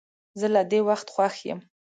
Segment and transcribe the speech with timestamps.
[0.39, 1.59] زه له دې وخت خوښ یم.